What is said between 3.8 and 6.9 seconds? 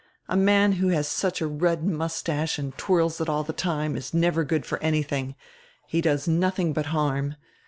is never good for anything, he does nothing but